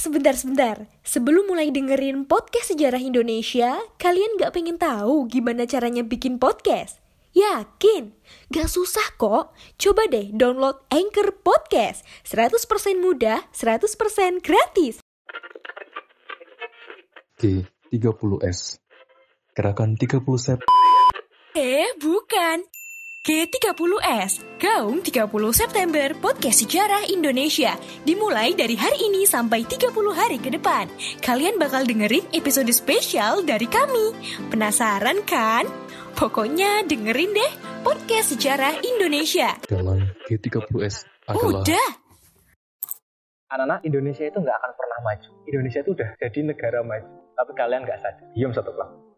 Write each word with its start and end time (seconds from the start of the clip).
sebentar-sebentar. 0.00 0.88
Sebelum 1.04 1.52
mulai 1.52 1.68
dengerin 1.68 2.24
podcast 2.24 2.72
sejarah 2.72 2.98
Indonesia, 2.98 3.76
kalian 4.00 4.40
gak 4.40 4.56
pengen 4.56 4.80
tahu 4.80 5.28
gimana 5.28 5.68
caranya 5.68 6.00
bikin 6.00 6.40
podcast? 6.40 6.98
Yakin? 7.36 8.16
Gak 8.50 8.66
susah 8.66 9.14
kok. 9.14 9.54
Coba 9.78 10.02
deh 10.10 10.34
download 10.34 10.82
Anchor 10.90 11.30
Podcast. 11.44 12.02
100% 12.26 12.98
mudah, 12.98 13.46
100% 13.54 14.42
gratis. 14.42 14.98
G30S 17.40 18.80
Gerakan 19.56 19.96
30 19.96 20.20
Sep 20.36 20.60
Eh, 21.56 21.88
bukan. 21.98 22.79
G30S, 23.20 24.56
Gaung 24.56 25.04
30 25.04 25.28
September 25.52 26.08
Podcast 26.24 26.64
Sejarah 26.64 27.04
Indonesia 27.04 27.76
Dimulai 28.00 28.56
dari 28.56 28.72
hari 28.80 28.96
ini 29.12 29.28
sampai 29.28 29.68
30 29.68 29.92
hari 30.16 30.40
ke 30.40 30.48
depan 30.48 30.88
Kalian 31.20 31.60
bakal 31.60 31.84
dengerin 31.84 32.24
episode 32.32 32.72
spesial 32.72 33.44
dari 33.44 33.68
kami 33.68 34.16
Penasaran 34.48 35.20
kan? 35.28 35.68
Pokoknya 36.16 36.80
dengerin 36.88 37.36
deh 37.36 37.52
Podcast 37.84 38.32
Sejarah 38.32 38.80
Indonesia 38.80 39.52
Dalam 39.68 40.00
G30S 40.24 41.04
adalah 41.28 41.60
Udah, 41.60 41.88
anak-anak 43.52 43.84
Indonesia 43.84 44.24
itu 44.24 44.38
nggak 44.40 44.56
akan 44.64 44.72
pernah 44.78 44.98
maju. 45.04 45.30
Indonesia 45.44 45.80
itu 45.84 45.90
udah 45.92 46.10
jadi 46.22 46.40
negara 46.40 46.80
maju, 46.86 47.10
tapi 47.34 47.52
kalian 47.58 47.82
nggak 47.82 47.98
sadar. 47.98 48.26
Diam 48.32 48.54
satu 48.54 48.70
kelas. 48.70 49.09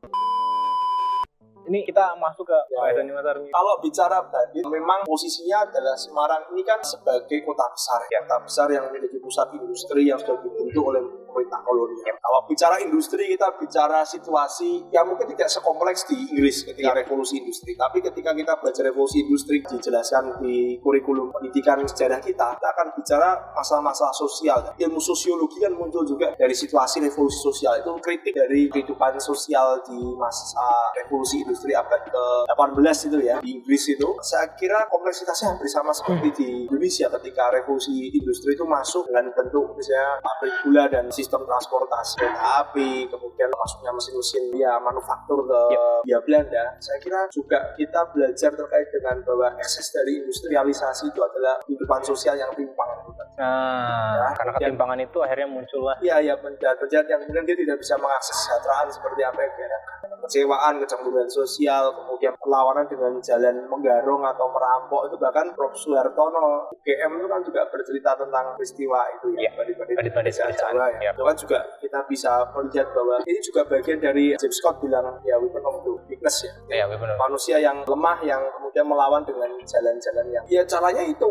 Ini 1.72 1.88
kita 1.88 2.12
masuk 2.20 2.44
ke 2.44 2.58
Ya, 2.68 2.92
Medan 2.92 3.16
Mas 3.16 3.24
Armi. 3.24 3.48
Kalau 3.48 3.80
bicara 3.80 4.20
bandit, 4.28 4.60
memang 4.60 5.08
posisinya 5.08 5.64
adalah 5.64 5.96
Semarang 5.96 6.44
ini 6.52 6.60
kan 6.60 6.76
sebagai 6.84 7.40
kota 7.48 7.64
besar, 7.72 8.04
ya. 8.12 8.20
kota 8.28 8.44
besar 8.44 8.68
yang 8.68 8.92
menjadi 8.92 9.16
pusat 9.16 9.48
industri 9.56 10.04
yang 10.04 10.20
sudah 10.20 10.36
dibentuk 10.44 10.84
oleh 10.84 11.00
pemerintah 11.42 11.60
kolonial. 11.66 12.14
Kalau 12.22 12.40
bicara 12.46 12.76
industri, 12.78 13.22
kita 13.34 13.48
bicara 13.58 14.06
situasi 14.06 14.86
yang 14.94 15.10
mungkin 15.10 15.26
tidak 15.34 15.50
sekompleks 15.50 16.06
di 16.06 16.14
Inggris 16.30 16.62
ketika 16.62 16.94
revolusi 16.94 17.42
industri. 17.42 17.74
Tapi 17.74 17.98
ketika 17.98 18.30
kita 18.30 18.52
belajar 18.62 18.82
revolusi 18.86 19.26
industri, 19.26 19.58
dijelaskan 19.66 20.38
di 20.38 20.78
kurikulum 20.78 21.34
pendidikan 21.34 21.82
sejarah 21.82 22.22
kita, 22.22 22.58
kita 22.58 22.68
akan 22.70 22.86
bicara 22.94 23.28
masalah-masalah 23.56 24.14
sosial. 24.14 24.58
Ilmu 24.78 25.00
sosiologi 25.02 25.58
kan 25.58 25.74
muncul 25.74 26.06
juga 26.06 26.34
dari 26.38 26.54
situasi 26.54 27.02
revolusi 27.02 27.42
sosial. 27.42 27.82
Itu 27.82 27.90
kritik 27.98 28.34
dari 28.36 28.70
kehidupan 28.70 29.18
sosial 29.18 29.82
di 29.82 29.98
masa 30.14 30.62
revolusi 31.02 31.42
industri 31.42 31.74
abad 31.74 32.06
ke-18 32.06 32.98
itu 33.10 33.18
ya, 33.24 33.36
di 33.42 33.58
Inggris 33.58 33.82
itu. 33.90 34.08
Saya 34.22 34.54
kira 34.54 34.86
kompleksitasnya 34.86 35.56
hampir 35.56 35.66
sama 35.66 35.90
seperti 35.90 36.28
di 36.38 36.48
Indonesia 36.70 37.10
ketika 37.18 37.50
revolusi 37.50 38.12
industri 38.12 38.54
itu 38.54 38.64
masuk 38.68 39.08
dengan 39.08 39.32
bentuk 39.32 39.72
misalnya 39.76 40.20
pabrik 40.20 40.54
gula 40.64 40.84
dan 40.92 41.08
sistem 41.08 41.31
transportasi 41.40 42.20
kereta 42.20 42.68
api, 42.68 43.08
kemudian 43.08 43.48
masuknya 43.56 43.92
mesin-mesin 43.96 44.44
ya 44.60 44.76
manufaktur 44.76 45.48
ke 45.48 45.60
ya 46.04 46.20
Belanda. 46.20 46.76
Saya 46.76 47.00
kira 47.00 47.32
juga 47.32 47.72
kita 47.72 48.12
belajar 48.12 48.52
terkait 48.52 48.88
dengan 48.92 49.16
bahwa 49.24 49.56
ekses 49.56 49.88
dari 49.88 50.20
industrialisasi 50.20 51.08
itu 51.08 51.20
adalah 51.24 51.56
kehidupan 51.64 52.00
sosial 52.04 52.36
yang 52.36 52.52
timpang. 52.52 52.91
Nah, 53.32 54.12
Ya, 54.22 54.28
karena 54.36 54.52
ketimpangan 54.60 54.98
itu 55.00 55.18
akhirnya 55.24 55.48
muncullah 55.48 55.96
Iya, 56.04 56.16
ya 56.20 56.34
penjahat-penjahat 56.36 57.06
yang 57.08 57.20
kemudian 57.24 57.44
dia 57.48 57.56
tidak 57.56 57.76
bisa 57.80 57.94
mengakses 57.96 58.36
kesejahteraan 58.36 58.88
seperti 58.92 59.20
apa 59.24 59.38
yang 59.40 59.52
diharapkan. 59.56 59.96
Kecewaan, 60.22 60.74
kecemburuan 60.78 61.26
sosial, 61.26 61.90
kemudian 61.96 62.30
perlawanan 62.38 62.86
dengan 62.86 63.18
jalan 63.18 63.66
menggarung 63.66 64.22
atau 64.22 64.46
merampok 64.52 65.10
itu 65.10 65.16
bahkan 65.18 65.50
Prof. 65.56 65.74
Suhartono 65.74 66.70
UGM 66.70 67.18
itu 67.18 67.26
kan 67.26 67.40
juga 67.42 67.66
bercerita 67.72 68.14
tentang 68.14 68.54
peristiwa 68.54 69.02
itu 69.18 69.34
ya, 69.34 69.50
Iya, 69.50 69.90
desa 70.22 70.46
pedesaan. 70.46 70.52
Jawa 70.76 70.86
ya. 70.94 70.98
Iya. 71.00 71.10
Itu 71.16 71.22
kan 71.26 71.36
juga 71.36 71.58
kita 71.82 71.98
bisa 72.06 72.32
melihat 72.54 72.86
bahwa 72.94 73.16
ini 73.26 73.40
juga 73.42 73.60
bagian 73.66 73.98
dari 73.98 74.26
James 74.38 74.56
Scott 74.62 74.78
bilang 74.78 75.18
ya 75.26 75.34
weapon 75.40 75.64
of 75.66 75.82
the 75.82 75.92
weakness 76.06 76.46
ya. 76.46 76.52
ya 76.70 76.84
benar. 76.86 77.18
Manusia 77.18 77.56
yang 77.58 77.82
lemah 77.82 78.18
yang 78.22 78.42
kemudian 78.54 78.86
melawan 78.86 79.26
dengan 79.26 79.50
jalan-jalan 79.66 80.26
yang 80.30 80.44
ya 80.46 80.62
caranya 80.62 81.02
itu 81.02 81.26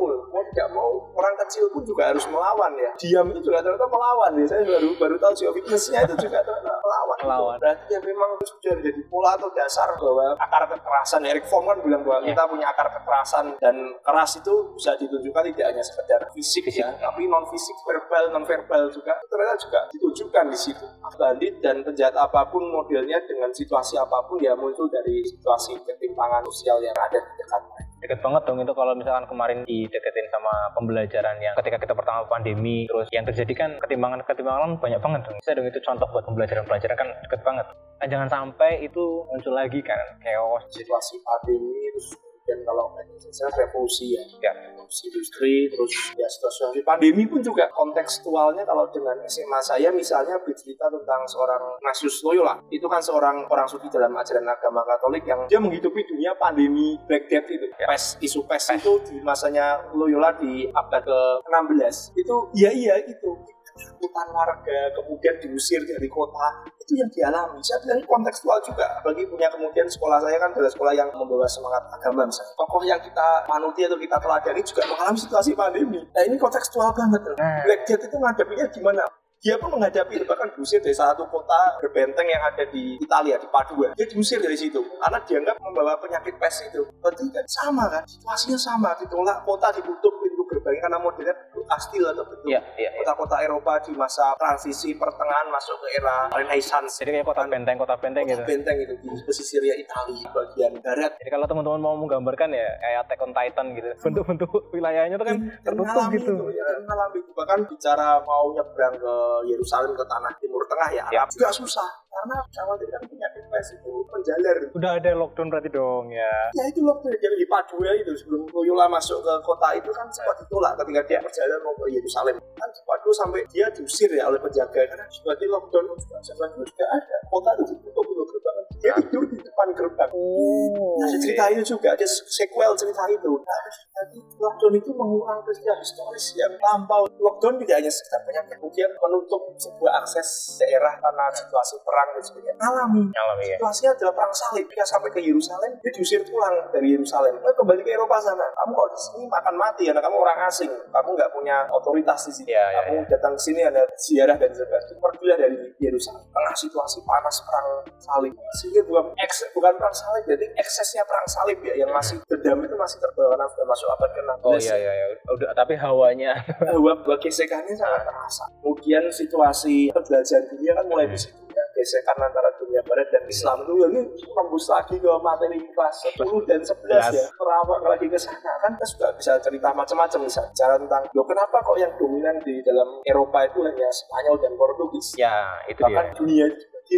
tidak 0.52 0.70
mau 0.72 0.90
orang 1.16 1.36
kecil 1.48 1.66
pun 1.72 1.82
juga 1.82 2.12
harus 2.12 2.24
melawan 2.28 2.72
ya 2.76 2.92
diam 3.00 3.26
itu 3.32 3.40
juga 3.42 3.64
ternyata 3.64 3.88
melawan 3.88 4.32
ya 4.38 4.46
saya 4.46 4.64
baru 4.68 4.90
baru 5.00 5.16
tahu 5.18 5.34
sih 5.34 5.46
weaknessnya 5.50 6.00
itu 6.06 6.16
juga 6.28 6.40
ternyata 6.44 6.72
melawan 6.78 7.18
Melawan. 7.22 7.58
berarti 7.62 7.94
ya 7.94 8.00
memang 8.02 8.32
sudah 8.42 8.74
jadi 8.82 9.02
pola 9.06 9.38
atau 9.38 9.46
dasar 9.54 9.94
bahwa 9.94 10.34
akar 10.36 10.64
kekerasan 10.68 11.22
Eric 11.22 11.46
Fromm 11.46 11.70
kan 11.70 11.78
bilang 11.86 12.02
bahwa 12.02 12.20
Ya. 12.22 12.34
kita 12.34 12.44
punya 12.50 12.66
akar 12.70 12.88
kekerasan 12.92 13.46
dan 13.62 13.76
keras 14.02 14.32
itu 14.38 14.54
bisa 14.74 14.94
ditunjukkan 14.98 15.44
tidak 15.54 15.68
hanya 15.74 15.84
sekedar 15.86 16.22
fisik, 16.34 16.66
Fisik. 16.70 16.82
ya 16.82 16.90
tapi 16.98 17.26
non 17.26 17.46
fisik 17.50 17.78
verbal 17.86 18.30
non 18.30 18.44
verbal 18.44 18.90
juga 18.90 19.14
ternyata 19.26 19.56
juga 19.58 19.80
ditunjukkan 19.94 20.46
di 20.50 20.58
situ 20.58 20.86
bandit 21.14 21.54
dan 21.62 21.86
penjahat 21.86 22.18
apa 22.18 22.50
pun 22.50 22.66
modelnya 22.66 23.22
dengan 23.30 23.54
situasi 23.54 23.94
apa 23.96 24.26
pun 24.26 24.42
ya 24.42 24.58
muncul 24.58 24.90
dari 24.90 25.22
situasi 25.22 25.78
ketimpangan 25.86 26.42
sosial 26.50 26.82
yang 26.82 26.98
ada 26.98 27.22
di 27.22 27.32
dekat 27.38 27.62
mereka. 27.70 27.91
Deket 28.02 28.18
banget 28.18 28.42
dong 28.50 28.58
itu 28.58 28.74
kalau 28.74 28.98
misalkan 28.98 29.30
kemarin 29.30 29.62
dideketin 29.62 30.26
sama 30.34 30.74
pembelajaran 30.74 31.38
yang 31.38 31.54
ketika 31.62 31.78
kita 31.78 31.94
pertama 31.94 32.26
pandemi 32.26 32.90
terus 32.90 33.06
yang 33.14 33.22
terjadi 33.30 33.54
kan 33.54 33.70
ketimbangan-ketimbangan 33.78 34.82
banyak 34.82 34.98
banget 34.98 35.22
dong. 35.30 35.38
Bisa 35.38 35.54
dong 35.54 35.70
itu 35.70 35.80
contoh 35.86 36.08
buat 36.10 36.26
pembelajaran-pembelajaran 36.26 36.98
kan 36.98 37.10
deket 37.30 37.42
banget. 37.46 37.66
Nah, 38.02 38.08
jangan 38.10 38.30
sampai 38.34 38.82
itu 38.82 39.06
muncul 39.30 39.54
lagi 39.54 39.80
kan 39.86 40.18
chaos. 40.18 40.66
situasi 40.74 41.22
pandemi 41.22 41.94
terus 41.94 42.31
kemudian 42.42 42.66
kalau 42.66 42.86
saya 43.32 43.48
revolusi 43.54 44.18
ya, 44.18 44.24
Ya. 44.42 44.52
revolusi 44.74 45.08
industri 45.08 45.70
terus 45.72 45.94
ya 46.18 46.28
situasi 46.28 46.82
pandemi 46.84 47.24
pun 47.30 47.40
juga 47.40 47.70
kontekstualnya 47.72 48.66
kalau 48.68 48.90
dengan 48.92 49.16
SMA 49.30 49.62
saya 49.64 49.94
misalnya 49.94 50.36
bercerita 50.42 50.90
tentang 50.90 51.22
seorang 51.30 51.62
Ignatius 51.80 52.20
Loyola 52.26 52.60
itu 52.74 52.84
kan 52.90 53.00
seorang 53.00 53.46
orang 53.48 53.68
suci 53.70 53.88
dalam 53.88 54.12
ajaran 54.18 54.44
agama 54.44 54.84
Katolik 54.84 55.24
yang 55.24 55.46
dia 55.48 55.62
menghidupi 55.62 56.04
dunia 56.04 56.36
pandemi 56.36 56.98
Black 57.08 57.30
Death 57.30 57.48
itu. 57.48 57.70
Ya. 57.80 57.88
pes 57.88 58.18
isu 58.20 58.44
pes 58.50 58.68
itu 58.74 59.00
di 59.08 59.22
masanya 59.24 59.80
Loyola 59.96 60.36
di 60.36 60.68
abad 60.74 61.02
ke-16 61.06 62.18
itu 62.20 62.36
iya 62.58 62.72
iya 62.74 62.96
itu 63.06 63.32
ketakutan 63.76 64.28
warga 64.32 64.80
kemudian 64.98 65.36
diusir 65.42 65.82
dari 65.84 66.08
kota 66.12 66.68
itu 66.80 66.94
yang 67.00 67.10
dialami. 67.12 67.60
Saya 67.64 67.80
bilang 67.84 68.02
kontekstual 68.04 68.60
juga 68.64 68.86
bagi 69.04 69.24
punya 69.28 69.48
kemudian 69.52 69.88
sekolah 69.88 70.20
saya 70.20 70.38
kan 70.40 70.50
adalah 70.52 70.72
sekolah 70.72 70.94
yang 70.94 71.10
membawa 71.14 71.48
semangat 71.48 71.84
agama 71.92 72.28
misalnya 72.28 72.54
tokoh 72.58 72.82
yang 72.84 73.00
kita 73.00 73.28
manuti 73.48 73.82
atau 73.88 73.98
kita 73.98 74.18
teladani 74.20 74.62
juga 74.62 74.84
mengalami 74.90 75.20
situasi 75.20 75.52
pandemi. 75.56 76.02
Nah 76.12 76.24
ini 76.28 76.36
kontekstual 76.36 76.92
banget. 76.92 77.22
Nah. 77.36 77.64
Black 77.64 77.82
Death 77.88 78.04
itu 78.08 78.16
menghadapinya 78.18 78.66
gimana? 78.72 79.04
Dia 79.42 79.58
pun 79.58 79.74
menghadapi 79.74 80.22
bahkan 80.30 80.54
diusir 80.54 80.86
dari 80.86 80.94
satu 80.94 81.26
kota 81.26 81.82
berbenteng 81.82 82.30
yang 82.30 82.46
ada 82.46 82.62
di 82.70 82.94
Italia 83.02 83.42
di 83.42 83.50
Padua. 83.50 83.90
Dia 83.98 84.06
diusir 84.06 84.38
dari 84.38 84.54
situ 84.54 84.78
karena 84.78 85.18
dianggap 85.18 85.58
membawa 85.58 85.98
penyakit 85.98 86.38
pes 86.38 86.70
itu. 86.70 86.86
Berarti 87.02 87.26
kan 87.34 87.46
sama 87.50 87.90
kan? 87.90 88.06
Situasinya 88.06 88.60
sama 88.62 88.94
ditolak 89.02 89.42
kota 89.42 89.74
ditutup 89.74 90.14
gerbangnya 90.52 90.82
karena 90.82 91.00
modelnya 91.00 91.36
kastil 91.66 92.04
atau 92.06 92.24
bentuk 92.24 92.46
Iya, 92.46 92.60
iya, 92.76 92.90
iya. 92.90 93.00
kota-kota 93.00 93.36
Eropa 93.40 93.74
di 93.80 93.94
masa 93.94 94.36
transisi 94.36 94.92
pertengahan 94.94 95.48
masuk 95.48 95.80
ke 95.80 95.88
era 95.96 96.28
Renaissance 96.30 97.00
Jadi 97.00 97.10
kayak 97.14 97.26
kota 97.26 97.44
benteng, 97.48 97.78
kota 97.78 97.96
benteng 97.96 98.24
gitu. 98.26 98.36
kota 98.36 98.46
benteng 98.46 98.78
itu 98.78 98.94
di 98.98 99.10
pesisir 99.24 99.62
ya 99.62 99.74
Italia 99.74 100.28
bagian 100.28 100.72
barat 100.78 101.12
Jadi 101.16 101.30
kalau 101.30 101.46
teman-teman 101.46 101.80
mau 101.80 101.96
menggambarkan 101.96 102.50
ya 102.52 102.68
kayak 102.78 103.00
Attack 103.02 103.20
on 103.22 103.32
Titan 103.32 103.66
gitu. 103.72 103.88
Bentuk-bentuk 103.98 104.50
wilayahnya 104.72 105.16
tuh 105.16 105.26
kan 105.26 105.38
tertutup 105.62 105.88
mengalami 105.88 106.16
gitu. 106.18 106.32
itu, 106.34 106.46
ya, 106.52 106.66
mengalami 106.82 107.18
itu. 107.18 107.32
bahkan 107.32 107.60
bicara 107.64 108.08
mau 108.22 108.46
nyebrang 108.52 108.96
ke 108.96 109.14
Yerusalem 109.48 109.92
ke 109.94 110.04
tanah 110.04 110.32
Timur 110.38 110.64
Tengah 110.68 110.90
ya, 110.92 111.06
Ya. 111.10 111.22
Arab 111.22 111.32
juga 111.32 111.50
susah 111.52 111.90
karena 112.12 112.38
sama 112.52 112.76
tidak 112.76 113.00
punya 113.08 113.24
pes 113.50 113.68
itu 113.72 113.92
menjalar 114.06 114.56
Udah 114.72 114.92
ada 114.94 115.12
lockdown 115.14 115.48
berarti 115.48 115.70
dong 115.70 116.12
ya. 116.12 116.34
ya 116.52 116.64
itu 116.68 116.80
loh 116.82 117.00
yang 117.02 117.34
di 117.34 117.48
Padua 117.48 117.92
itu 117.94 118.12
sebelum 118.14 118.44
Loyola 118.52 118.86
masuk 118.88 119.20
ke 119.20 119.34
kota 119.42 119.72
itu 119.74 119.88
kan 119.90 120.06
sempat 120.12 120.41
ditolak 120.42 120.74
ketika 120.82 121.02
dia 121.08 121.20
perjalanan 121.22 121.62
mau 121.62 121.74
ke 121.78 121.86
Yerusalem. 121.94 122.36
Kan 122.58 122.70
Padua 122.84 123.14
sampai 123.14 123.42
dia 123.50 123.66
diusir 123.72 124.10
ya 124.12 124.28
oleh 124.28 124.42
penjaga 124.42 124.82
karena 124.84 125.06
seperti 125.08 125.46
lockdown 125.48 125.86
juga 125.94 126.18
sebenarnya 126.26 126.66
juga 126.66 126.86
ada 126.90 127.18
kota 127.30 127.50
itu 127.58 127.64
ditutup 127.78 128.06
untuk 128.06 128.41
dia 128.82 128.94
tidur 128.98 129.24
di 129.30 129.38
depan 129.38 129.68
gerbang 129.78 130.12
Oh. 130.12 130.98
Nah, 130.98 131.08
ada 131.08 131.18
cerita 131.18 131.44
itu 131.54 131.64
juga, 131.78 131.94
ada 131.94 132.06
sequel 132.08 132.72
cerita 132.74 133.06
itu. 133.08 133.32
Nah, 133.38 133.60
jadi 134.02 134.18
lockdown 134.42 134.74
itu 134.76 134.92
mengulang 134.98 135.40
peristiwa 135.46 135.78
historis 135.78 136.34
yang 136.34 136.52
lampau. 136.58 137.06
Lockdown 137.22 137.62
tidak 137.62 137.76
hanya 137.80 137.92
sekedar 137.92 138.22
penyakit, 138.26 138.58
kemudian 138.58 138.90
menutup 138.98 139.42
sebuah 139.62 140.02
akses 140.02 140.58
daerah 140.58 140.98
karena 140.98 141.26
situasi 141.30 141.78
perang 141.86 142.10
dan 142.18 142.24
sebagainya. 142.26 142.56
Alami. 142.60 143.04
Alami 143.14 143.46
ya. 143.54 143.58
Situasinya 143.62 143.92
adalah 143.94 144.14
perang 144.18 144.34
salib. 144.34 144.66
Ketika 144.72 144.86
sampai 144.88 145.10
ke 145.14 145.22
Yerusalem, 145.22 145.72
dia 145.80 145.92
diusir 145.94 146.22
pulang 146.26 146.56
dari 146.74 146.88
Yerusalem. 146.98 147.38
Eh, 147.40 147.54
kembali 147.54 147.82
ke 147.86 147.92
Eropa 147.94 148.18
sana. 148.18 148.48
Kamu 148.58 148.72
kok 148.74 148.88
di 148.90 149.00
sini 149.00 149.24
makan 149.30 149.56
mati, 149.60 149.84
karena 149.86 150.02
kamu 150.02 150.18
orang 150.18 150.40
asing. 150.48 150.72
Kamu 150.72 151.10
nggak 151.14 151.30
punya 151.36 151.56
otoritas 151.70 152.20
di 152.28 152.34
sini. 152.42 152.48
Iya, 152.56 152.66
iya, 152.72 152.82
kamu 152.90 153.02
datang 153.06 153.34
ke 153.38 153.42
sini 153.44 153.62
ada 153.62 153.84
ziarah 154.00 154.38
dan 154.40 154.52
sebagainya. 154.52 154.96
Pergilah 154.98 155.38
dari 155.38 155.58
Yerusalem. 155.78 156.24
Tengah 156.32 156.56
situasi 156.56 156.98
panas 157.06 157.36
perang 157.46 157.68
salib. 158.00 158.34
Si 158.58 158.71
sedikit 158.72 158.88
bukan 158.88 159.06
eks, 159.20 159.38
bukan 159.52 159.74
perang 159.76 159.92
salib 159.92 160.24
jadi 160.24 160.46
eksesnya 160.56 161.04
perang 161.04 161.28
salib 161.28 161.60
ya 161.60 161.76
yang 161.76 161.92
masih 161.92 162.24
dendam 162.32 162.64
itu 162.64 162.76
masih 162.80 163.04
terbawa 163.04 163.36
sudah 163.36 163.68
masuk 163.68 163.88
abad 163.92 164.10
ke-16 164.16 164.40
Oh 164.48 164.56
iya 164.56 164.76
iya 164.80 164.92
iya. 164.96 165.06
Udah 165.28 165.52
tapi 165.52 165.76
hawanya 165.76 166.32
bahwa 166.72 166.96
gesekannya 167.20 167.76
sangat 167.76 168.08
terasa. 168.08 168.48
Kemudian 168.64 169.04
situasi 169.12 169.92
penjelajahan 169.92 170.48
dunia 170.48 170.72
kan 170.72 170.86
mulai 170.88 171.06
di 171.12 171.20
situ 171.20 171.36
ya. 171.52 171.64
Gesekan 171.76 172.16
antara 172.16 172.48
dunia 172.56 172.80
barat 172.88 173.12
dan 173.12 173.28
Islam 173.28 173.68
itu 173.68 173.74
ya 173.76 173.88
ini 173.92 174.02
tembus 174.24 174.66
lagi 174.72 174.96
ke 174.96 175.12
materi 175.20 175.58
kelas 175.60 175.96
10 176.16 176.48
dan 176.48 176.62
11 176.64 177.12
ya. 177.12 177.26
Terawak 177.36 177.80
lagi 177.84 178.08
ke 178.08 178.16
sana 178.16 178.54
kan 178.62 178.72
kita 178.80 178.88
sudah 178.88 179.10
bisa 179.18 179.32
cerita 179.42 179.68
macam-macam 179.76 180.20
bisa 180.24 180.42
bicara 180.48 180.76
tentang 180.80 181.02
loh 181.12 181.26
kenapa 181.28 181.58
kok 181.60 181.76
yang 181.76 181.92
dominan 182.00 182.36
di 182.40 182.62
dalam 182.64 182.88
Eropa 183.04 183.44
itu 183.44 183.60
hanya 183.66 183.88
Spanyol 183.92 184.36
dan 184.40 184.54
Portugis. 184.56 185.08
ya 185.18 185.36
itu 185.68 185.82
Bahkan 185.82 186.06
dia. 186.08 186.16
dunia 186.16 186.46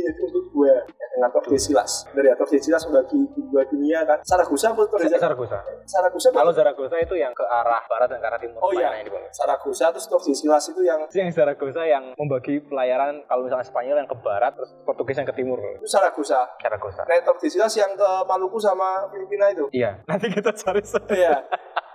itu 0.02 0.22
untuk 0.26 0.46
ya, 0.66 0.78
dengan 1.14 1.30
Tordesillas. 1.30 1.92
Dari 2.10 2.28
ya, 2.32 2.36
Tordesillas 2.40 2.84
membagi 2.90 3.20
dua 3.52 3.64
dunia 3.70 4.00
kan. 4.08 4.18
Saragossa 4.26 4.74
apa 4.74 4.82
Tordesillas? 4.90 5.22
Zaragoza. 5.22 5.58
Saragossa 5.86 6.28
apa? 6.34 6.38
Kalau 6.42 6.52
Zaragoza 6.56 6.96
itu 6.98 7.16
yang 7.20 7.34
ke 7.38 7.46
arah 7.46 7.84
barat 7.86 8.08
dan 8.10 8.18
ke 8.18 8.28
arah 8.28 8.40
timur. 8.42 8.60
Oh 8.64 8.72
iya? 8.74 8.90
Saragossa 9.30 9.94
terus 9.94 10.08
Tordesillas 10.10 10.64
itu 10.74 10.82
yang 10.82 11.00
yang 11.14 11.30
Zaragoza 11.30 11.82
yang 11.86 12.18
membagi 12.18 12.64
pelayaran 12.66 13.22
kalau 13.30 13.46
misalnya 13.46 13.68
Spanyol 13.68 13.98
yang 14.02 14.10
ke 14.10 14.18
barat 14.22 14.58
terus 14.58 14.74
Portugis 14.82 15.18
yang 15.22 15.28
ke 15.30 15.36
timur. 15.38 15.58
itu 15.62 15.86
Saragossa. 15.86 16.58
Zaragoza. 16.58 17.06
Nah, 17.06 17.22
Tordesillas 17.22 17.74
yang 17.78 17.94
ke 17.94 18.10
Maluku 18.26 18.58
sama 18.58 19.06
Filipina 19.14 19.54
itu. 19.54 19.70
Iya. 19.70 20.02
Nanti 20.10 20.30
kita 20.34 20.50
cari 20.54 20.82
Iya. 21.14 21.38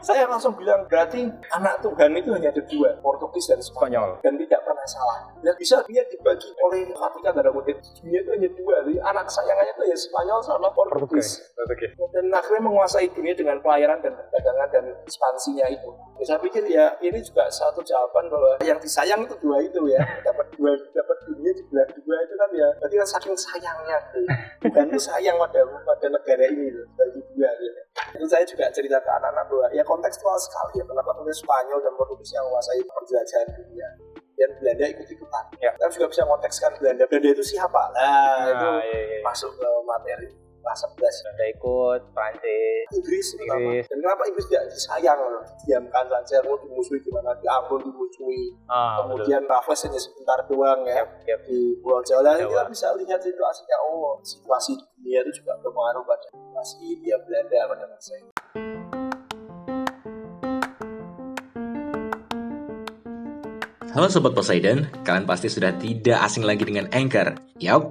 Saya 0.00 0.24
langsung 0.24 0.56
bilang 0.56 0.88
berarti 0.88 1.28
anak 1.52 1.84
Tuhan 1.84 2.16
itu 2.16 2.32
hanya 2.32 2.48
ada 2.48 2.62
dua, 2.64 2.96
Portugis 3.04 3.50
dan 3.50 3.60
Spanyol. 3.60 4.16
Dan 4.24 4.40
tidak 4.40 4.64
pernah 4.64 4.86
salah. 4.88 5.18
Dan 5.44 5.54
bisa 5.58 5.82
dia 5.84 6.00
dibagi 6.08 6.48
oleh 6.64 6.88
Vatikan 6.96 7.32
dalam 7.36 7.52
kutip 7.52 7.76
dunia 8.00 8.20
itu 8.24 8.30
hanya 8.32 8.50
dua. 8.56 8.76
Jadi 8.86 8.96
anak 9.02 9.24
kesayangannya 9.28 9.72
itu 9.76 9.84
ya 9.92 9.96
Spanyol 9.96 10.40
sama 10.40 10.68
Portugis. 10.72 11.44
Portugis. 11.52 11.92
Dan 12.16 12.32
akhirnya 12.32 12.62
menguasai 12.64 13.08
dunia 13.12 13.34
dengan 13.36 13.60
pelayaran 13.60 14.00
dan 14.00 14.16
perdagangan 14.16 14.68
dan 14.72 14.84
ekspansinya 15.04 15.66
itu. 15.68 15.90
Ya, 16.20 16.24
saya 16.24 16.38
pikir 16.40 16.64
ya 16.68 16.96
ini 17.04 17.20
juga 17.20 17.48
satu 17.52 17.84
jawaban 17.84 18.28
bahwa 18.32 18.60
yang 18.64 18.78
disayang 18.80 19.20
itu 19.24 19.36
dua 19.40 19.60
itu 19.60 19.80
ya. 19.90 20.00
Dapat 20.28 20.46
dua, 20.56 20.72
dapat 20.92 21.16
dunia 21.26 21.52
di 21.52 21.62
belah 21.68 21.88
dua 21.90 22.16
itu 22.24 22.34
kan 22.36 22.50
ya. 22.52 22.68
Berarti 22.80 22.94
kan 22.96 23.08
saking 23.08 23.36
sayangnya. 23.36 23.98
Gitu. 24.10 24.26
Bukan 24.68 24.92
sayang 25.00 25.36
pada 25.40 25.60
pada 25.88 26.06
negara 26.12 26.44
ini 26.52 26.68
tuh, 26.68 26.84
bagi 26.92 27.20
dua 27.32 27.48
gitu. 27.56 27.79
Itu 28.14 28.26
saya 28.26 28.44
juga 28.46 28.66
cerita 28.74 28.98
ke 28.98 29.10
anak-anak 29.10 29.44
bahwa 29.46 29.66
ya 29.70 29.82
kontekstual 29.86 30.36
sekali 30.40 30.82
ya 30.82 30.84
kenapa 30.86 31.10
kemudian 31.14 31.38
Spanyol 31.38 31.78
dan 31.82 31.92
Portugis 31.94 32.30
yang 32.34 32.44
menguasai 32.48 32.80
penjelajahan 32.82 33.48
dunia 33.54 33.88
dan 34.40 34.50
Belanda 34.56 34.84
ikut-ikutan. 34.88 35.44
Ya. 35.60 35.70
Kita 35.76 35.86
juga 35.94 36.06
bisa 36.10 36.22
kontekskan 36.24 36.70
Belanda. 36.80 37.04
Belanda 37.06 37.28
itu 37.36 37.44
siapa? 37.44 37.82
Nah, 37.92 38.48
itu 38.48 38.68
Nah, 38.70 38.80
iya, 38.82 39.00
iya. 39.04 39.18
masuk 39.20 39.52
ke 39.54 39.68
materi 39.84 40.28
kelas 40.60 40.84
11 40.92 41.00
Belanda 41.00 41.44
ikut, 41.50 42.00
Prancis. 42.12 42.86
Inggris. 42.92 43.26
Inggris. 43.40 43.84
Dan 43.88 43.98
kenapa 44.04 44.22
Inggris 44.28 44.46
tidak 44.52 44.64
disayang? 44.68 45.20
Diamkan 45.64 46.04
saja, 46.06 46.36
mau 46.44 46.56
dimusuhi 46.60 47.00
gimana? 47.00 47.32
Di 47.40 47.46
Ambon 47.48 47.80
dimusuhi. 47.80 48.54
Ah. 48.68 49.02
Kemudian 49.04 49.42
Raffles 49.48 49.80
hanya 49.88 50.00
sebentar 50.00 50.38
doang 50.46 50.84
ya. 50.84 51.02
Yap, 51.02 51.10
yap. 51.24 51.40
Di 51.48 51.80
Pulau 51.80 52.04
Jawa. 52.04 52.36
Dan 52.36 52.44
Jawa. 52.44 52.50
kita 52.52 52.62
bisa 52.68 52.86
lihat 53.00 53.20
situasinya. 53.24 53.76
Oh, 53.88 54.20
situasi 54.20 54.76
dunia 55.00 55.24
itu 55.24 55.42
juga 55.42 55.56
berpengaruh 55.64 56.04
pada 56.04 56.28
situasi 56.28 56.76
India 56.84 57.16
Belanda 57.24 57.60
pada 57.66 57.84
masa 57.88 58.12
itu. 58.20 58.30
Halo 63.90 64.06
Sobat 64.06 64.38
Poseidon, 64.38 64.86
kalian 65.02 65.26
pasti 65.26 65.50
sudah 65.50 65.74
tidak 65.74 66.22
asing 66.22 66.46
lagi 66.46 66.62
dengan 66.62 66.86
Anchor. 66.94 67.34
Yap, 67.58 67.90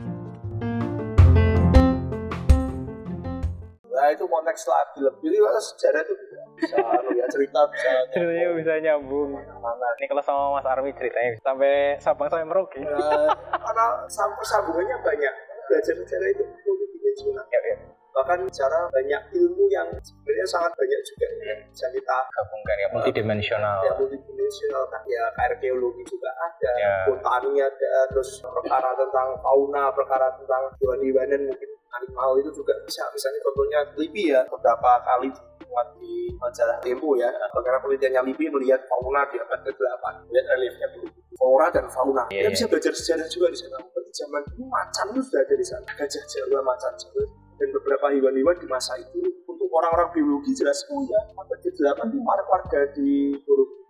Itu 4.21 4.29
konteks 4.29 4.61
lagi 4.63 4.99
lebih. 4.99 5.25
Jadi 5.25 5.37
kalau 5.41 5.61
sejarah 5.63 6.01
itu 6.03 6.13
bisa, 6.53 6.75
anu 6.77 7.09
ya, 7.11 7.25
cerita 7.25 7.59
bisa 7.67 7.89
Ceritanya 8.13 8.47
bisa 8.53 8.73
nyambung. 8.79 9.29
mana 9.33 9.87
Ini 9.97 10.05
kalau 10.05 10.21
sama 10.21 10.43
Mas 10.53 10.67
Armi 10.67 10.93
ceritanya 10.93 11.33
sampai 11.39 11.97
Sabang 11.97 12.29
sampai 12.29 12.45
Merauke. 12.45 12.77
Nah, 12.79 13.33
karena 13.33 13.85
sam- 14.05 14.37
sambungannya 14.39 14.93
banyak 14.99 15.33
belajar 15.65 15.93
sejarah 15.95 16.27
itu 16.29 16.43
multidimensional 16.61 17.45
Ya, 17.47 17.59
ya. 17.65 17.77
bahkan 18.11 18.43
cara 18.45 18.79
banyak 18.87 19.21
ilmu 19.31 19.65
yang 19.67 19.87
sebenarnya 19.97 20.43
sangat 20.45 20.71
banyak 20.73 20.99
juga 21.01 21.25
yang 21.41 21.59
bisa 21.65 21.87
kita 21.89 22.17
Gabungkan 22.29 22.75
ya, 22.75 22.87
multidimensional. 22.91 23.77
ya 23.81 23.93
multidimensional 23.95 24.83
kan 24.85 25.01
ya 25.07 25.23
arkeologi 25.41 26.03
juga 26.05 26.27
ada 26.35 26.71
Ya. 26.75 26.93
botani 27.07 27.55
ada 27.57 27.93
terus 28.07 28.29
perkara 28.37 28.91
tentang 28.93 29.39
fauna 29.39 29.89
perkara 29.89 30.27
tentang 30.35 30.67
hewan-hewanan 30.77 31.41
mungkin 31.47 31.69
animal 31.99 32.39
itu 32.39 32.49
juga 32.55 32.73
bisa. 32.85 33.03
Misalnya 33.11 33.39
contohnya 33.43 33.79
LIPI 33.97 34.23
ya 34.31 34.41
beberapa 34.47 34.91
kali 35.03 35.27
dimuat 35.31 35.87
di 35.99 36.31
majalah 36.39 36.77
Tempo 36.79 37.15
ya. 37.19 37.29
Bagaimana 37.51 37.79
penelitiannya? 37.83 38.21
LIPI 38.31 38.45
melihat 38.53 38.81
fauna 38.87 39.27
di 39.27 39.37
abad 39.39 39.59
ke-8 39.65 40.03
melihat 40.29 40.45
reliefnya 40.55 40.87
dulu. 40.95 41.07
Flora 41.35 41.67
dan 41.73 41.85
fauna. 41.89 42.23
Iya, 42.29 42.45
kita 42.45 42.49
iya. 42.49 42.55
bisa 42.55 42.65
belajar 42.69 42.93
sejarah 42.93 43.27
juga 43.27 43.47
di 43.49 43.57
sana. 43.59 43.77
Berarti 43.81 44.11
zaman 44.13 44.41
dulu 44.51 44.63
macan 44.69 45.05
itu 45.15 45.21
sudah 45.25 45.41
ada 45.41 45.55
di 45.55 45.65
sana. 45.65 45.87
Gajah 45.95 46.23
jawa 46.27 46.59
macan 46.63 46.93
jawa 46.95 47.23
dan 47.61 47.69
beberapa 47.77 48.09
hewan-hewan 48.09 48.57
di 48.57 48.65
masa 48.65 48.97
itu 48.97 49.21
untuk 49.45 49.69
orang-orang 49.69 50.09
biologi 50.17 50.49
jelas 50.57 50.81
oh 50.89 51.05
ya 51.05 51.21
abad 51.37 51.59
ke-8 51.61 52.09
itu 52.09 52.17
warga 52.25 52.81
di 52.97 53.37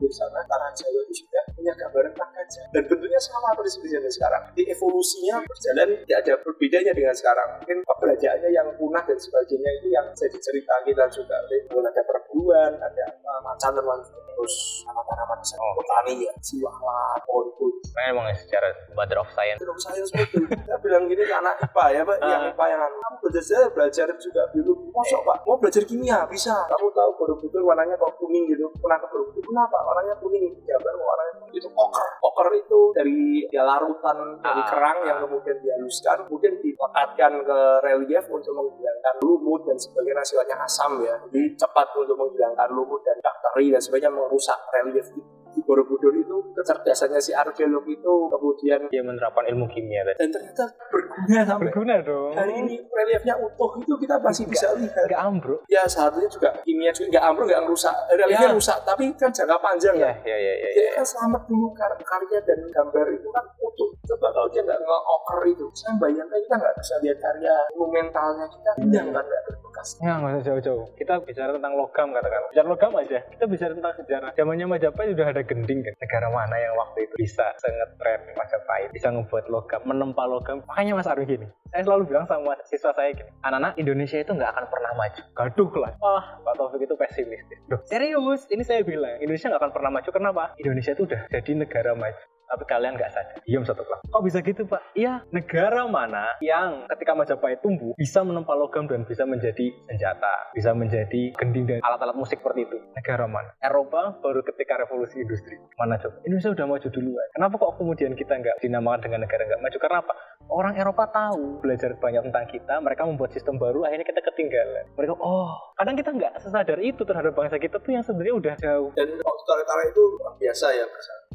Borobudur 0.02 0.18
sana 0.18 0.42
tanah 0.50 0.74
Jawa 0.74 1.00
itu 1.06 1.14
sudah 1.22 1.44
punya 1.54 1.74
gambaran 1.78 2.10
tentang 2.18 2.32
gajah 2.34 2.66
dan 2.74 2.84
bentuknya 2.90 3.22
sama 3.22 3.54
persis 3.54 3.78
seperti 3.78 3.94
yang 4.02 4.10
sekarang 4.10 4.42
di 4.58 4.64
evolusinya 4.66 5.36
berjalan 5.46 5.88
tidak 6.02 6.18
ada 6.26 6.34
berbedanya 6.42 6.92
dengan 6.98 7.14
sekarang 7.14 7.50
mungkin 7.62 7.78
keberadaannya 7.86 8.50
yang 8.50 8.68
punah 8.82 9.04
dan 9.06 9.18
sebagainya 9.22 9.72
itu 9.78 9.88
yang 9.94 10.06
jadi 10.18 10.38
cerita 10.42 10.74
kita 10.82 11.06
juga 11.14 11.38
Mungkin 11.72 11.86
ada 11.86 12.02
perburuan 12.02 12.72
ada 12.82 13.04
apa, 13.14 13.34
macan 13.46 13.72
teman 13.78 14.00
terus 14.02 14.56
tanaman-tanaman 14.90 15.38
Oh. 15.62 15.74
botani 15.74 16.22
ya 16.22 16.34
siwalan 16.42 17.18
pohon 17.26 17.50
pun 17.58 17.74
emang 18.10 18.30
secara 18.34 18.72
mother 18.94 19.20
of 19.20 19.30
science. 19.34 19.60
Film 19.60 19.78
saya 19.78 20.02
betul. 20.06 20.46
Kita 20.48 20.78
bilang 20.80 21.06
gini 21.06 21.22
ke 21.22 21.34
anak 21.34 21.60
IPA 21.60 21.86
ya 21.92 22.02
Pak, 22.08 22.18
yang 22.22 22.42
Ah. 22.46 22.52
IPA 22.54 22.66
yang. 22.72 22.82
Kamu 22.82 23.16
belajar 23.22 23.62
belajar 23.74 24.08
juga 24.18 24.42
biologi. 24.54 24.86
Masuk 24.94 25.22
Pak, 25.26 25.38
mau 25.44 25.58
belajar 25.60 25.84
kimia 25.84 26.18
bisa. 26.30 26.56
Kamu 26.72 26.88
tahu 26.94 27.10
Borobudur 27.20 27.62
warnanya 27.66 27.98
kok 27.98 28.16
kuning 28.18 28.48
gitu. 28.48 28.70
Pernah 28.80 28.98
ke 29.02 29.08
Borobudur, 29.12 29.44
kenapa? 29.44 29.78
Warnanya 29.92 30.16
kuning. 30.24 30.56
Kok 30.56 30.80
warnanya 30.88 31.34
kuning. 31.44 31.60
Itu 31.60 31.68
oker. 31.68 32.08
Oker 32.24 32.48
itu 32.56 32.80
dari 32.96 33.44
ya 33.52 33.68
larutan 33.68 34.40
dari 34.40 34.64
Ah. 34.64 34.68
kerang 34.72 35.04
yang 35.04 35.20
kemudian 35.20 35.60
dihaluskan, 35.60 36.24
kemudian 36.32 36.56
dilekatkan 36.64 37.34
ke 37.44 37.60
relief 37.84 38.24
untuk 38.32 38.56
menghilangkan 38.56 39.16
lumut 39.20 39.68
dan 39.68 39.76
sebagainya 39.76 40.24
sifatnya 40.24 40.64
asam 40.64 40.96
ya. 41.04 41.20
Jadi 41.28 41.60
cepat 41.60 41.92
untuk 42.00 42.16
menghilangkan 42.16 42.72
lumut 42.72 43.04
dan 43.04 43.20
bakteri 43.20 43.68
dan 43.68 43.84
sebagainya 43.84 44.16
merusak 44.16 44.60
relief 44.72 45.12
itu. 45.12 45.41
Di 45.52 45.62
Borobudur 45.62 46.14
itu 46.14 46.38
kecerdasannya 46.54 47.18
si 47.18 47.32
arkeolog 47.32 47.84
itu 47.86 48.14
kemudian 48.28 48.80
Dia 48.88 49.02
menerapkan 49.02 49.44
ilmu 49.46 49.68
kimia 49.68 50.02
tadi. 50.04 50.18
dan 50.18 50.30
ternyata 50.32 50.64
berguna 50.88 51.42
sampai 51.44 51.64
Berguna 51.68 51.96
dong. 52.02 52.32
hari 52.34 52.54
ini 52.58 52.76
reliefnya 52.86 53.36
utuh 53.36 53.72
itu 53.78 53.94
kita 53.98 54.16
masih 54.18 54.46
bisa 54.46 54.72
lihat 54.74 55.06
Gak 55.06 55.22
ambruk. 55.22 55.60
ya 55.68 55.84
satunya 55.84 56.28
juga 56.28 56.50
kimia 56.62 56.90
juga 56.90 57.08
nggak 57.12 57.26
ambruk 57.26 57.46
nggak 57.48 57.64
rusak 57.66 57.96
reliefnya 58.10 58.40
Ya. 58.42 58.54
rusak 58.54 58.78
tapi 58.82 59.04
kan 59.14 59.30
jangka 59.30 59.58
panjang 59.58 59.94
Iya, 59.94 60.08
kan 60.08 60.16
iya, 60.24 60.38
iya, 60.38 60.54
iya. 60.58 60.70
ya 60.82 60.92
kan 60.94 61.06
selamat 61.06 61.42
dulu 61.46 61.68
kar 61.72 61.92
karya 61.98 62.40
dan 62.42 62.60
gambar 62.66 63.06
itu 63.10 63.28
kan 63.30 63.46
utuh 63.58 63.90
coba 64.04 64.28
kalau 64.30 64.48
dia 64.48 64.62
nggak 64.62 64.80
nge-oker 64.80 65.40
itu 65.48 65.66
saya 65.74 65.94
bayangkan 65.96 66.40
kita 66.40 66.56
nggak 66.58 66.76
bisa 66.76 66.96
lihat 67.00 67.18
karya 67.20 67.56
monumentalnya 67.76 68.46
kita 68.48 68.72
indah 68.80 69.04
kan 69.06 69.24
nggak 69.24 69.44
berbekas 69.82 69.98
Ya, 70.02 70.18
nggak 70.18 70.32
usah 70.38 70.46
jauh-jauh. 70.54 70.86
Kita 70.98 71.14
bicara 71.26 71.52
tentang 71.58 71.74
logam 71.74 72.08
katakan. 72.14 72.42
Bicara 72.54 72.68
logam 72.70 72.92
aja. 72.98 73.20
Kita 73.34 73.46
bicara 73.50 73.72
tentang 73.74 73.94
sejarah. 73.98 74.30
Zamannya 74.38 74.66
Majapahit 74.70 75.10
sudah 75.18 75.28
ada 75.30 75.42
gending 75.42 75.80
kan. 75.82 75.94
Negara 75.98 76.28
mana 76.30 76.56
yang 76.58 76.74
waktu 76.78 77.10
itu 77.10 77.14
bisa 77.18 77.46
sengetren 77.58 78.22
Majapahit, 78.38 78.90
bisa 78.94 79.08
ngebuat 79.10 79.46
logam, 79.50 79.82
menempa 79.86 80.24
logam. 80.30 80.62
Makanya 80.70 80.94
Mas 80.98 81.10
Arwi 81.10 81.26
gini. 81.26 81.48
Saya 81.72 81.88
selalu 81.88 82.12
bilang 82.12 82.26
sama 82.28 82.58
siswa 82.68 82.92
saya 82.94 83.16
gini. 83.16 83.32
Anak-anak 83.42 83.74
Indonesia 83.80 84.18
itu 84.20 84.32
nggak 84.36 84.52
akan 84.54 84.66
pernah 84.70 84.92
maju. 84.98 85.22
Gaduh 85.34 85.72
lah. 85.80 85.92
Wah, 86.04 86.26
Pak 86.44 86.54
Taufik 86.60 86.84
itu 86.84 86.96
pesimistis. 87.00 87.60
Loh, 87.72 87.80
serius? 87.88 88.44
Ini 88.52 88.64
saya 88.66 88.82
bilang. 88.84 89.18
Indonesia 89.24 89.48
nggak 89.50 89.62
akan 89.62 89.74
pernah 89.74 89.92
maju. 89.94 90.10
Kenapa? 90.12 90.44
Indonesia 90.60 90.92
itu 90.94 91.04
udah 91.08 91.22
jadi 91.32 91.52
negara 91.56 91.96
maju. 91.96 92.26
Tapi 92.52 92.64
kalian 92.68 93.00
nggak 93.00 93.12
sadar. 93.16 93.40
Diam 93.48 93.64
satu 93.64 93.88
kelas. 93.88 94.04
Kok 94.12 94.24
bisa 94.28 94.44
gitu 94.44 94.68
pak? 94.68 94.84
Iya, 94.92 95.24
negara 95.32 95.88
mana 95.88 96.36
yang 96.44 96.84
ketika 96.92 97.16
Majapahit 97.16 97.64
tumbuh 97.64 97.96
bisa 97.96 98.20
menempa 98.28 98.52
logam 98.52 98.92
dan 98.92 99.08
bisa 99.08 99.24
menjadi 99.24 99.72
senjata, 99.88 100.52
bisa 100.52 100.76
menjadi 100.76 101.32
gending 101.40 101.64
dan 101.64 101.80
alat-alat 101.80 102.20
musik 102.20 102.44
seperti 102.44 102.68
itu? 102.68 102.78
Negara 102.92 103.24
mana? 103.32 103.56
Eropa 103.64 104.20
baru 104.20 104.44
ketika 104.44 104.84
revolusi 104.84 105.24
industri. 105.24 105.56
Mana 105.80 105.96
coba? 105.96 106.20
Indonesia 106.28 106.52
udah 106.52 106.66
maju 106.68 106.88
duluan. 106.92 107.28
Kenapa 107.32 107.56
kok 107.56 107.74
kemudian 107.80 108.12
kita 108.20 108.34
nggak 108.36 108.60
dinamakan 108.60 109.00
dengan 109.00 109.20
negara 109.24 109.48
nggak 109.48 109.62
maju? 109.64 109.78
Karena 109.80 109.98
apa? 110.04 110.14
Orang 110.52 110.76
Eropa 110.76 111.08
tahu 111.08 111.64
belajar 111.64 111.96
banyak 111.96 112.28
tentang 112.28 112.46
kita, 112.52 112.76
mereka 112.84 113.08
membuat 113.08 113.32
sistem 113.32 113.56
baru, 113.56 113.88
akhirnya 113.88 114.04
kita 114.04 114.20
ketinggalan. 114.20 114.84
Mereka, 115.00 115.16
oh, 115.16 115.56
kadang 115.80 115.96
kita 115.96 116.12
nggak 116.12 116.34
sesadar 116.44 116.76
itu 116.84 117.08
terhadap 117.08 117.32
bangsa 117.32 117.56
kita 117.56 117.80
tuh 117.80 117.92
yang 117.96 118.04
sebenarnya 118.04 118.36
udah 118.36 118.54
jauh. 118.60 118.92
dan 118.92 119.08
otoriter 119.42 119.78
itu 119.90 120.02
luar 120.22 120.34
biasa 120.38 120.68
ya 120.78 120.86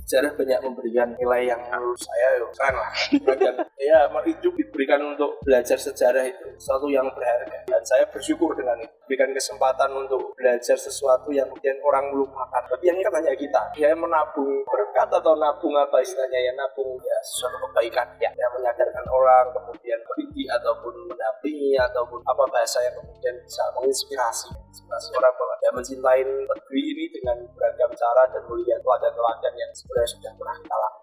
sejarah 0.06 0.38
banyak 0.38 0.62
memberikan 0.62 1.18
nilai 1.18 1.50
yang 1.50 1.58
menurut 1.66 1.98
saya 1.98 2.38
ya, 2.38 2.46
keren 2.54 2.74
lah. 2.78 2.92
Ya 3.86 4.00
hidup 4.06 4.54
diberikan 4.58 4.98
untuk 5.02 5.38
belajar 5.42 5.78
sejarah 5.78 6.26
itu 6.26 6.46
sesuatu 6.58 6.86
yang 6.90 7.06
berharga. 7.10 7.66
Dan 7.66 7.82
saya 7.82 8.06
bersyukur 8.10 8.54
dengan 8.54 8.78
itu. 8.82 8.94
Berikan 9.06 9.30
kesempatan 9.30 9.94
untuk 9.94 10.34
belajar 10.34 10.74
sesuatu 10.74 11.30
yang 11.30 11.46
kemudian 11.46 11.78
orang 11.86 12.10
melupakan 12.10 12.62
tapi 12.66 12.90
yang 12.90 12.98
hanya 12.98 13.30
kita 13.38 13.62
ya 13.78 13.94
menabung 13.94 14.66
berkat 14.66 15.06
atau 15.06 15.38
nabung 15.38 15.70
apa 15.78 16.02
istilahnya 16.02 16.38
ya 16.38 16.52
nabung 16.58 16.98
ya 16.98 17.18
sesuatu 17.22 17.62
kebaikan. 17.70 18.06
Ya 18.18 18.30
yang 18.34 18.50
menyadarkan 18.58 19.06
orang 19.06 19.46
kemudian 19.54 19.98
mendidik 20.02 20.48
ataupun 20.50 20.94
mendampingi 21.06 21.78
ataupun 21.78 22.18
apa 22.26 22.44
bahasa 22.50 22.78
yang 22.82 22.94
bisa 23.42 23.62
menginspirasi 23.74 24.48
inspirasi 24.70 25.08
orang 25.18 25.34
bahwa 25.34 25.54
ya 25.62 25.70
mencintai 25.74 26.22
negeri 26.22 26.82
ini 26.94 27.04
dengan 27.10 27.36
beragam 27.56 27.90
cara 27.96 28.22
dan 28.30 28.42
melihat 28.46 28.80
teladan-teladan 28.84 29.54
yang 29.58 29.70
sebenarnya 29.74 30.10
sudah 30.14 30.32
pernah 30.38 30.56
kita 30.62 30.76
lakukan 30.76 30.96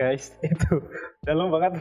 Guys, 0.00 0.32
itu 0.48 0.80
dalam 1.20 1.52
banget. 1.52 1.76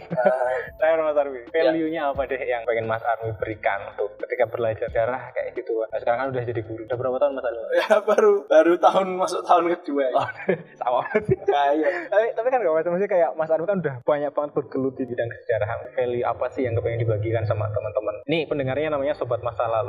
Saya 0.75 0.99
Mas 0.99 1.15
Armi, 1.15 1.39
value-nya 1.47 2.11
apa 2.11 2.27
deh 2.27 2.41
yang 2.43 2.67
pengen 2.67 2.91
Mas 2.91 2.99
Armi 2.99 3.31
berikan 3.39 3.95
untuk 3.95 4.11
ketika 4.27 4.43
belajar 4.51 4.91
sejarah 4.91 5.31
kayak 5.31 5.55
gitu? 5.55 5.79
Nah, 5.87 5.95
sekarang 6.03 6.19
kan 6.19 6.27
udah 6.35 6.43
jadi 6.43 6.61
guru. 6.67 6.83
Udah 6.83 6.97
berapa 6.99 7.15
tahun 7.15 7.33
Mas 7.39 7.47
Armi? 7.47 7.63
ya 7.79 7.95
baru 8.03 8.33
baru 8.51 8.73
tahun 8.75 9.07
masuk 9.15 9.41
tahun 9.47 9.63
kedua 9.71 10.03
ya. 10.11 10.19
Oh, 10.19 10.29
sama 10.83 10.99
berarti. 11.07 11.33
Kayak 11.47 12.11
tapi, 12.11 12.27
tapi 12.35 12.47
kan 12.51 12.59
gak 12.59 12.75
macam 12.75 12.91
maksudnya 12.91 13.11
kayak 13.15 13.29
Mas 13.39 13.51
Armi 13.55 13.65
kan 13.71 13.77
udah 13.79 13.95
banyak 14.03 14.31
banget 14.35 14.51
bergelut 14.51 14.93
di 14.99 15.03
bidang 15.07 15.29
kesejarahan. 15.31 15.77
Value 15.95 16.25
apa 16.27 16.45
sih 16.51 16.61
yang 16.67 16.75
kepengen 16.75 16.99
dibagikan 17.07 17.43
sama 17.47 17.71
teman-teman? 17.71 18.15
Nih 18.27 18.43
pendengarnya 18.51 18.99
namanya 18.99 19.15
Sobat 19.15 19.39
Masa 19.39 19.63
Lalu. 19.63 19.88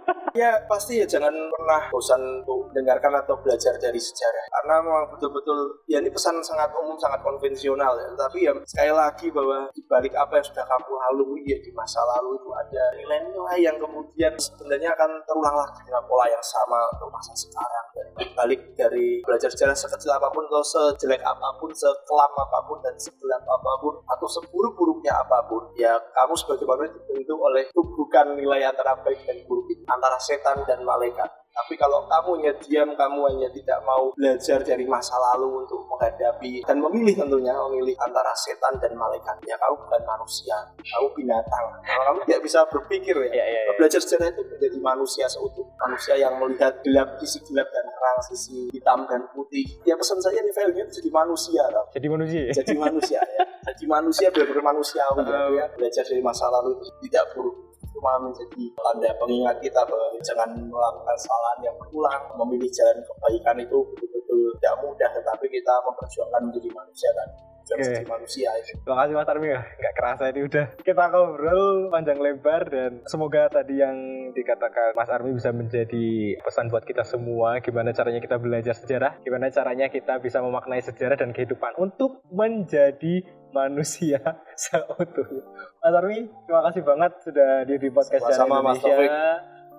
ya 0.35 0.51
pasti 0.67 0.99
ya 0.99 1.05
jangan 1.07 1.31
pernah 1.31 1.81
bosan 1.91 2.21
untuk 2.41 2.71
mendengarkan 2.71 3.11
atau 3.23 3.35
belajar 3.39 3.75
dari 3.79 3.99
sejarah. 3.99 4.45
Karena 4.51 4.73
memang 4.83 5.05
betul-betul 5.11 5.83
ya 5.87 5.99
ini 5.99 6.11
pesan 6.11 6.39
sangat 6.39 6.71
umum 6.77 6.95
sangat 6.95 7.19
konvensional 7.23 7.93
ya. 7.99 8.07
Tapi 8.15 8.47
ya 8.47 8.53
sekali 8.63 8.93
lagi 8.93 9.27
bahwa 9.31 9.67
di 9.75 9.81
balik 9.87 10.13
apa 10.15 10.39
yang 10.39 10.45
sudah 10.47 10.65
kamu 10.67 10.91
lalui 10.91 11.43
ya 11.43 11.57
di 11.59 11.71
masa 11.75 11.99
lalu 12.03 12.39
itu 12.39 12.49
ada 12.55 12.83
nilai-nilai 12.95 13.59
yang 13.59 13.77
kemudian 13.79 14.33
sebenarnya 14.39 14.95
akan 14.95 15.09
terulang 15.27 15.55
lagi 15.57 15.79
dengan 15.83 16.03
pola 16.07 16.25
yang 16.27 16.43
sama 16.43 16.79
untuk 16.95 17.09
masa 17.11 17.33
sekarang. 17.35 17.85
Dan 17.91 18.07
balik 18.35 18.61
dari 18.79 19.19
belajar 19.27 19.51
sejarah 19.51 19.75
sekecil 19.75 20.15
apa 20.15 20.31
pun 20.31 20.47
atau 20.47 20.63
sejelek 20.63 21.23
apa 21.23 21.47
pun 21.59 21.71
sekelam 21.75 22.31
apa 22.31 22.59
pun 22.67 22.77
dan 22.79 22.95
segelap 22.95 23.43
apa 23.43 23.71
pun 23.83 23.99
atau 24.07 24.27
seburuk-buruknya 24.27 25.11
apa 25.11 25.43
pun 25.49 25.71
ya 25.75 25.97
kamu 26.15 26.33
sebagai 26.37 26.65
manusia 26.67 26.95
dibentuk 26.95 27.39
oleh 27.39 27.63
bukan 27.73 28.37
nilai 28.37 28.61
antara 28.69 28.95
baik 29.01 29.23
dan 29.25 29.37
buruk 29.49 29.65
itu 29.71 29.83
antara 29.89 30.20
setan 30.21 30.61
dan 30.69 30.85
malaikat 30.85 31.41
tapi 31.51 31.75
kalau 31.75 32.07
kamu 32.07 32.29
hanya 32.39 32.53
diam, 32.63 32.89
kamu 32.95 33.19
hanya 33.27 33.49
tidak 33.51 33.79
mau 33.83 34.15
belajar 34.15 34.63
dari 34.63 34.87
masa 34.87 35.19
lalu 35.19 35.67
untuk 35.67 35.83
menghadapi 35.83 36.63
dan 36.63 36.79
memilih 36.79 37.11
tentunya 37.19 37.51
memilih 37.67 37.95
antara 37.99 38.31
setan 38.39 38.79
dan 38.79 38.95
malaikat. 38.95 39.35
Ya 39.43 39.59
kamu 39.59 39.75
bukan 39.83 40.01
manusia, 40.07 40.55
kamu 40.79 41.07
binatang. 41.11 41.65
Kalau 41.83 42.03
kamu 42.07 42.19
tidak 42.27 42.41
bisa 42.47 42.59
berpikir 42.71 43.15
ya, 43.27 43.29
Iya, 43.31 43.45
iya, 43.47 43.61
iya. 43.67 43.73
belajar 43.75 43.99
sejarah 43.99 44.31
itu 44.31 44.41
menjadi 44.47 44.77
manusia 44.79 45.25
seutuh. 45.27 45.67
Manusia 45.75 46.13
yang 46.15 46.39
melihat 46.39 46.73
gelap, 46.87 47.19
sisi 47.19 47.39
gelap 47.43 47.67
dan 47.67 47.85
terang, 47.87 48.19
sisi 48.31 48.57
hitam 48.71 48.99
dan 49.11 49.21
putih. 49.35 49.67
Ya 49.83 49.99
pesan 49.99 50.23
saya 50.23 50.39
nih 50.39 50.55
value 50.55 50.87
itu 50.87 51.03
jadi 51.03 51.09
manusia. 51.11 51.63
tau. 51.67 51.85
Jadi 51.91 52.07
manusia. 52.07 52.41
ya? 52.47 52.53
Jadi 52.63 52.75
manusia 52.79 53.19
ya. 53.19 53.43
Jadi 53.61 53.85
manusia 53.85 54.27
benar-benar 54.31 54.63
manusiawi 54.73 55.23
ya, 55.27 55.41
ya. 55.51 55.65
Belajar 55.75 56.03
dari 56.07 56.23
masa 56.23 56.47
lalu 56.47 56.79
itu 56.79 56.89
tidak 57.07 57.27
buruk 57.35 57.70
cuma 58.01 58.17
menjadi 58.17 58.65
tanda 58.73 59.13
pengingat 59.21 59.61
kita 59.61 59.77
bahwa 59.85 60.09
jangan 60.25 60.49
melakukan 60.57 61.13
kesalahan 61.13 61.59
yang 61.69 61.75
berulang. 61.77 62.23
Memilih 62.33 62.69
jalan 62.73 62.97
kebaikan 63.05 63.55
itu 63.61 63.77
betul-betul 63.93 64.41
tidak 64.57 64.75
mudah 64.81 65.09
tetapi 65.13 65.45
kita 65.53 65.73
memperjuangkan 65.85 66.41
menjadi 66.49 66.69
manusia 66.73 67.09
dan 67.13 67.29
Oke. 67.75 67.83
menjadi 67.87 68.09
manusia 68.09 68.49
itu 68.59 68.73
Terima 68.81 68.97
kasih 69.03 69.13
Mas 69.15 69.29
Armi 69.31 69.47
ya. 69.47 69.61
Nggak 69.61 69.93
kerasa 69.95 70.23
ini 70.31 70.41
udah 70.47 70.65
kita 70.81 71.03
ngobrol 71.11 71.91
panjang 71.93 72.19
lebar 72.19 72.61
dan 72.67 72.91
semoga 73.07 73.47
tadi 73.51 73.79
yang 73.79 73.97
dikatakan 74.35 74.97
Mas 74.97 75.11
Armi 75.11 75.31
bisa 75.35 75.51
menjadi 75.55 76.37
pesan 76.41 76.67
buat 76.71 76.83
kita 76.83 77.03
semua 77.07 77.59
gimana 77.63 77.91
caranya 77.91 78.19
kita 78.19 78.37
belajar 78.41 78.75
sejarah, 78.75 79.21
gimana 79.21 79.51
caranya 79.53 79.87
kita 79.87 80.19
bisa 80.19 80.39
memaknai 80.41 80.81
sejarah 80.81 81.19
dan 81.19 81.31
kehidupan 81.35 81.75
untuk 81.77 82.23
menjadi 82.31 83.23
manusia 83.51 84.19
seutuhnya. 84.63 85.43
Mas 85.83 85.93
Armi, 85.95 86.19
terima 86.47 86.61
kasih 86.71 86.81
banget 86.83 87.11
sudah 87.23 87.49
di, 87.67 87.75
di 87.77 87.89
podcast 87.91 88.23
Sama-sama, 88.31 88.71
Mas 88.71 88.79
Indonesia. 88.79 88.95
Taufik. 88.95 89.11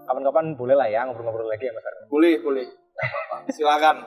Kapan-kapan 0.03 0.45
boleh 0.59 0.75
lah 0.75 0.89
ya 0.91 1.07
ngobrol-ngobrol 1.07 1.47
lagi 1.47 1.71
ya 1.71 1.73
Mas 1.73 1.87
Armi. 1.87 2.05
boleh 2.11 2.35
boleh 2.43 2.67
silakan 3.57 4.05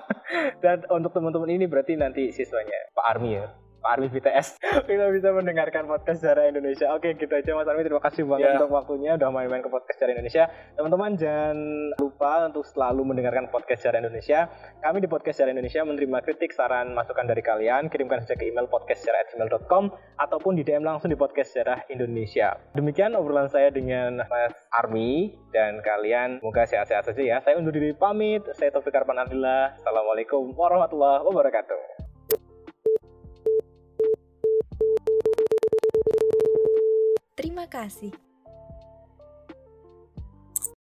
Dan 0.61 0.85
untuk 0.93 1.15
teman-teman 1.15 1.49
ini 1.49 1.65
berarti 1.65 1.97
nanti 1.97 2.29
siswanya 2.29 2.93
Pak 2.93 3.05
Armi 3.15 3.31
ya. 3.33 3.64
Pak 3.85 4.01
Armi 4.01 4.09
BTS 4.09 4.57
kita 4.89 5.13
bisa 5.13 5.29
mendengarkan 5.29 5.85
podcast 5.85 6.25
sejarah 6.25 6.49
Indonesia. 6.49 6.89
Oke, 6.89 7.13
gitu 7.13 7.29
aja 7.29 7.53
Mas 7.53 7.69
Armi. 7.69 7.85
Terima 7.85 8.01
kasih 8.01 8.25
banget 8.25 8.49
Ya. 8.49 8.57
untuk 8.57 8.73
waktunya 8.73 9.13
udah 9.13 9.29
main-main 9.29 9.61
ke 9.61 9.69
podcast 9.69 9.93
sejarah 9.93 10.17
Indonesia. 10.17 10.43
Teman-teman 10.73 11.11
jangan 11.13 11.57
lupa 12.01 12.49
untuk 12.49 12.65
selalu 12.65 13.01
mendengarkan 13.05 13.45
podcast 13.47 13.85
sejarah 13.85 14.01
Indonesia. 14.01 14.49
Kami 14.81 14.97
di 14.97 15.05
podcast 15.05 15.37
sejarah 15.37 15.53
Indonesia 15.53 15.85
menerima 15.85 16.17
kritik, 16.19 16.49
saran, 16.49 16.97
masukan 16.97 17.29
dari 17.29 17.45
kalian. 17.45 17.85
Kirimkan 17.85 18.25
saja 18.25 18.33
ke 18.33 18.49
email 18.49 18.65
podcastsejarah@gmail.com 18.65 19.93
ataupun 20.17 20.57
di 20.57 20.65
DM 20.65 20.81
langsung 20.81 21.13
di 21.13 21.17
podcast 21.17 21.53
sejarah 21.53 21.85
Indonesia. 21.87 22.57
Demikian 22.73 23.13
obrolan 23.13 23.47
saya 23.47 23.69
dengan 23.69 24.25
Mas 24.25 24.57
Armi 24.73 25.37
dan 25.53 25.77
kalian 25.79 26.41
semoga 26.41 26.65
sehat-sehat 26.65 27.05
saja 27.05 27.21
ya. 27.21 27.37
Saya 27.37 27.61
undur 27.61 27.69
diri 27.69 27.93
pamit. 27.93 28.41
Saya 28.57 28.73
Taufik 28.73 28.97
Arman 28.97 29.21
Abdillah. 29.21 29.77
Assalamualaikum 29.77 30.57
warahmatullahi 30.57 31.21
wabarakatuh. 31.21 32.04
Terima 37.35 37.67
kasih 37.67 38.15